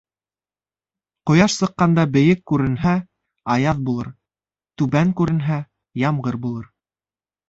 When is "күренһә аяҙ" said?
2.51-3.81